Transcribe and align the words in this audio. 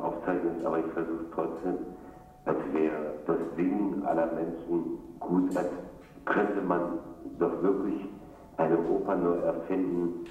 aufzeichnen, 0.00 0.64
aber 0.64 0.78
ich 0.78 0.92
versuche 0.92 1.24
trotzdem, 1.34 1.74
als 2.44 2.58
wäre 2.72 3.14
das 3.26 3.36
Singen 3.56 4.02
aller 4.06 4.26
Menschen 4.32 4.98
gut, 5.18 5.56
als 5.56 5.68
könnte 6.24 6.60
man 6.62 6.80
doch 7.38 7.62
wirklich 7.62 8.06
eine 8.56 8.78
Oper 8.88 9.16
neu 9.16 9.36
erfinden, 9.36 10.24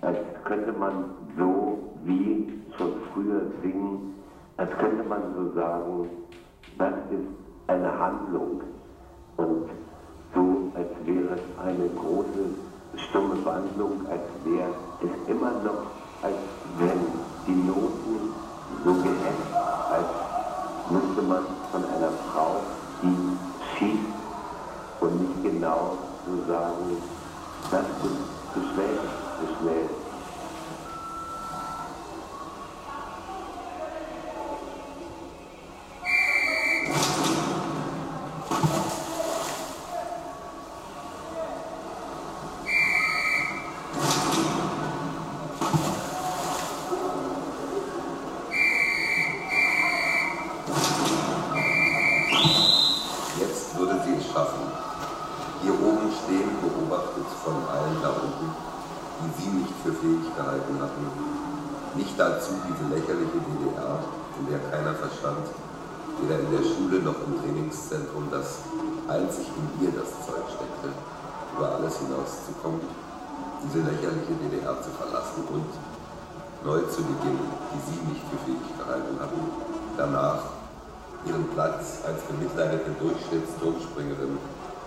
als 0.00 0.18
könnte 0.44 0.72
man 0.72 1.10
so 1.38 1.78
wie 2.04 2.62
schon 2.76 2.92
früher 3.12 3.42
singen, 3.62 4.14
als 4.56 4.70
könnte 4.78 5.02
man 5.04 5.22
so 5.34 5.52
sagen, 5.54 6.08
das 6.78 6.94
ist 7.10 7.28
eine 7.68 7.98
Handlung. 7.98 8.62
Und 9.36 9.68
so 10.34 10.70
als 10.74 10.90
wäre 11.04 11.34
es 11.34 11.64
eine 11.64 11.88
große 11.88 12.44
stumme 13.08 13.44
Wandlung, 13.44 14.06
als 14.10 14.22
wäre 14.44 14.70
es 15.02 15.30
immer 15.30 15.52
noch, 15.64 15.86
als 16.22 16.36
wenn 16.78 16.95
Frau, 22.32 22.60
die 23.02 23.36
schießt 23.78 25.00
und 25.00 25.20
nicht 25.20 25.42
genau 25.42 25.98
so 26.26 26.52
sagen, 26.52 27.02
das 27.70 27.80
ist 27.80 28.54
zu 28.54 28.60
schnell, 28.72 28.98
zu 29.40 29.46
schnell. 29.60 29.88
Jetzt 53.38 53.78
würde 53.78 54.00
sie 54.06 54.14
es 54.14 54.25
schaffen. 54.36 54.68
Hier 55.64 55.72
oben 55.72 56.12
stehen, 56.12 56.52
beobachtet 56.60 57.24
von 57.40 57.56
allen 57.72 57.96
da 58.04 58.12
unten, 58.20 58.52
die 59.24 59.32
sie 59.32 59.48
nicht 59.48 59.72
für 59.80 59.96
fähig 59.96 60.28
gehalten 60.36 60.76
hatten. 60.76 61.04
Nicht 61.96 62.12
dazu 62.20 62.52
diese 62.68 62.84
lächerliche 62.92 63.40
DDR, 63.40 64.04
in 64.36 64.44
der 64.52 64.60
keiner 64.68 64.92
verstand, 64.92 65.48
weder 66.20 66.36
in 66.44 66.52
der 66.52 66.64
Schule 66.68 67.00
noch 67.00 67.16
im 67.24 67.40
Trainingszentrum, 67.40 68.28
dass 68.28 68.60
einzig 69.08 69.48
in 69.56 69.88
ihr 69.88 69.92
das 69.96 70.12
Zeug 70.28 70.44
steckte, 70.52 70.92
über 71.56 71.80
alles 71.80 71.96
hinauszukommen, 71.96 72.84
diese 73.64 73.80
lächerliche 73.88 74.36
DDR 74.36 74.76
zu 74.84 74.92
verlassen 75.00 75.48
und 75.48 75.72
neu 76.60 76.84
zu 76.92 77.00
beginnen, 77.00 77.48
die 77.72 77.80
sie 77.88 78.00
nicht 78.04 78.24
für 78.28 78.40
fähig 78.44 78.68
gehalten 78.76 79.16
hatten, 79.16 79.40
danach 79.96 80.65
ihren 81.24 81.48
Platz 81.48 82.02
als 82.06 82.22
bemitleidete 82.22 82.90
Durchschnittsturmspringerin 83.00 84.38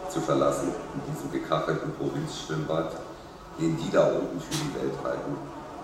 zu 0.09 0.21
verlassen 0.21 0.69
in 0.95 1.13
diesem 1.13 1.31
gekachelten 1.31 1.91
Provinzschwimmbad, 1.93 2.91
den 3.59 3.77
die 3.77 3.91
da 3.91 4.07
unten 4.07 4.39
für 4.39 4.55
die 4.55 4.75
Welt 4.75 4.97
halten 5.03 5.37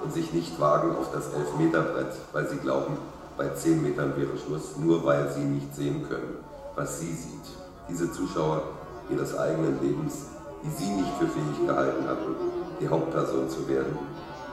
und 0.04 0.14
sich 0.14 0.34
nicht 0.34 0.60
wagen 0.60 0.96
auf 0.96 1.12
das 1.12 1.34
Elfmeterbrett, 1.34 2.14
weil 2.34 2.48
sie 2.48 2.58
glauben, 2.58 2.98
bei 3.38 3.50
zehn 3.50 3.82
Metern 3.82 4.16
wäre 4.16 4.38
Schluss, 4.38 4.78
nur 4.78 5.06
weil 5.06 5.32
sie 5.32 5.42
nicht 5.42 5.76
sehen 5.76 6.08
können, 6.08 6.38
was 6.76 7.00
sie 7.00 7.14
sieht. 7.14 7.46
Diese 7.90 8.12
Zuschauer 8.12 8.64
ihres 9.10 9.38
eigenen 9.38 9.80
Lebens, 9.82 10.28
die 10.64 10.70
sie 10.70 10.92
nicht 10.92 11.12
für 11.20 11.28
fähig 11.28 11.68
gehalten 11.68 12.08
hatten, 12.08 12.36
die 12.80 12.88
Hauptperson 12.88 13.50
zu 13.50 13.68
werden, 13.68 13.98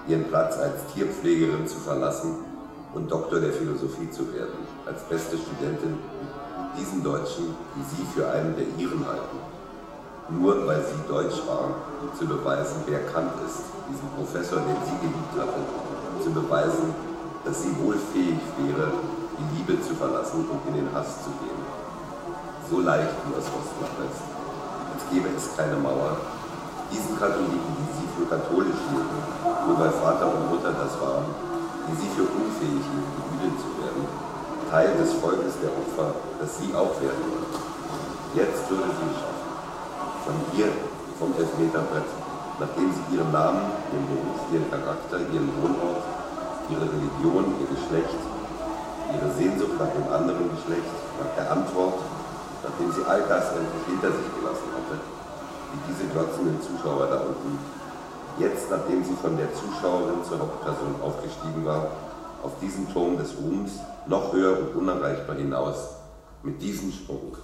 ihren 0.08 0.24
Platz 0.24 0.58
als 0.58 0.92
Tierpflegerin 0.92 1.66
zu 1.66 1.78
verlassen 1.78 2.51
und 2.94 3.10
Doktor 3.10 3.40
der 3.40 3.52
Philosophie 3.52 4.10
zu 4.10 4.32
werden, 4.34 4.66
als 4.86 5.02
beste 5.04 5.36
Studentin 5.38 5.98
diesen 6.76 7.02
Deutschen, 7.02 7.54
die 7.76 7.84
sie 7.84 8.04
für 8.14 8.28
einen 8.30 8.54
der 8.56 8.66
ihren 8.78 9.06
halten. 9.06 9.38
Nur 10.28 10.66
weil 10.66 10.82
sie 10.84 11.08
Deutsch 11.08 11.40
war, 11.46 11.74
zu 12.18 12.26
beweisen, 12.26 12.82
wer 12.86 13.00
Kant 13.12 13.32
ist, 13.46 13.64
diesen 13.88 14.08
Professor, 14.16 14.58
den 14.60 14.76
sie 14.84 14.96
geliebt 15.00 15.34
hatte, 15.36 15.60
zu 16.22 16.30
beweisen, 16.30 16.94
dass 17.44 17.62
sie 17.62 17.74
wohl 17.82 17.96
fähig 18.12 18.40
wäre, 18.60 18.92
die 19.38 19.58
Liebe 19.58 19.80
zu 19.82 19.94
verlassen 19.94 20.46
und 20.48 20.60
in 20.68 20.84
den 20.84 20.94
Hass 20.94 21.24
zu 21.24 21.30
gehen. 21.42 21.60
So 22.70 22.80
leicht 22.80 23.12
wie 23.26 23.34
aus 23.34 23.48
Ost 23.50 23.74
West, 23.98 24.22
als 24.94 25.02
gäbe 25.10 25.28
es 25.36 25.56
keine 25.56 25.76
Mauer. 25.76 26.16
Diesen 26.92 27.18
Katholiken, 27.18 27.72
die 27.80 27.90
sie 27.98 28.08
für 28.16 28.28
katholisch 28.28 28.80
hielten, 28.88 29.18
nur 29.66 29.78
weil 29.80 29.90
Vater 29.90 30.28
und 30.28 30.50
Mutter 30.50 30.72
das 30.72 31.00
waren, 31.00 31.24
die 31.88 31.96
sie 31.98 32.10
für 32.14 32.26
unfähig 32.28 32.84
hielten, 32.84 33.22
Jüdin 33.34 33.54
zu 33.58 33.70
werden, 33.82 34.04
Teil 34.70 34.94
des 34.96 35.12
Volkes 35.18 35.58
der 35.60 35.72
Opfer, 35.74 36.14
das 36.40 36.50
sie 36.58 36.70
auch 36.74 36.94
werden 37.02 37.24
wollte. 37.28 37.58
Jetzt 38.32 38.64
würde 38.70 38.88
sie 38.88 39.08
es 39.10 39.18
schaffen. 39.20 39.50
Von 40.24 40.36
hier, 40.54 40.70
vom 41.18 41.34
Elfmeterbrett, 41.36 42.08
nachdem 42.56 42.88
sie 42.94 43.04
ihren 43.12 43.30
Namen, 43.32 43.68
ihren 43.92 44.06
Beruf, 44.08 44.40
ihren 44.48 44.68
Charakter, 44.70 45.18
ihren 45.28 45.50
Wohnort, 45.60 46.06
ihre 46.70 46.86
Religion, 46.86 47.58
ihr 47.60 47.68
Geschlecht, 47.68 48.20
ihre 49.12 49.30
Sehnsucht 49.36 49.76
nach 49.76 49.92
dem 49.92 50.08
anderen 50.08 50.48
Geschlecht, 50.56 50.96
nach 51.20 51.32
der 51.36 51.52
Antwort, 51.52 52.00
nachdem 52.64 52.88
sie 52.94 53.04
all 53.04 53.20
das 53.28 53.52
endlich 53.52 53.84
hinter 53.90 54.14
sich 54.14 54.28
gelassen 54.38 54.70
hatte, 54.72 54.96
wie 54.96 55.80
diese 55.90 56.06
glotzenden 56.14 56.62
Zuschauer 56.62 57.10
da 57.10 57.26
unten, 57.28 57.58
jetzt, 58.38 58.70
nachdem 58.70 59.04
sie 59.04 59.14
von 59.14 59.36
der 59.36 59.48
Zuschauerin 59.54 60.24
zur 60.28 60.38
Hauptperson 60.38 60.94
aufgestiegen 61.02 61.64
war, 61.64 61.88
auf 62.42 62.52
diesen 62.60 62.92
Turm 62.92 63.16
des 63.18 63.34
Ruhms 63.38 63.72
noch 64.06 64.32
höher 64.32 64.58
und 64.58 64.74
unerreichbar 64.74 65.36
hinaus, 65.36 65.96
mit 66.42 66.60
diesem 66.60 66.90
Sprung 66.92 67.36